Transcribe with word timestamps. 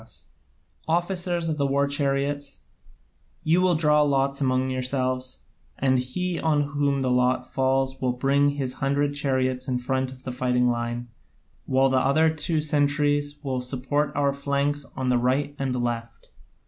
Officers 0.87 1.47
of 1.47 1.59
the 1.59 1.67
war 1.67 1.87
chariots, 1.87 2.61
you 3.43 3.61
will 3.61 3.75
draw 3.75 4.01
lots 4.01 4.41
among 4.41 4.71
yourselves, 4.71 5.43
and 5.77 5.99
he 5.99 6.39
on 6.39 6.63
whom 6.63 7.03
the 7.03 7.11
lot 7.11 7.45
falls 7.45 8.01
will 8.01 8.11
bring 8.11 8.49
his 8.49 8.73
hundred 8.81 9.13
chariots 9.13 9.67
in 9.67 9.77
front 9.77 10.11
of 10.11 10.23
the 10.23 10.31
fighting 10.31 10.67
line, 10.71 11.09
while 11.67 11.91
the 11.91 11.97
other 11.99 12.31
two 12.31 12.59
centuries 12.59 13.43
will 13.43 13.61
support 13.61 14.11
our 14.15 14.33
flanks 14.33 14.87
on 14.95 15.09
the 15.09 15.19
right 15.19 15.55
and 15.59 15.75
left." 15.75 16.29